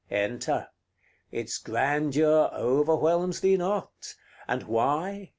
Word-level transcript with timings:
CLV. 0.09 0.17
Enter: 0.17 0.67
its 1.31 1.59
grandeur 1.59 2.49
overwhelms 2.55 3.41
thee 3.41 3.55
not; 3.55 4.15
And 4.47 4.63
why? 4.63 5.29